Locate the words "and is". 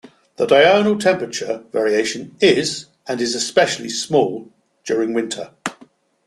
3.07-3.35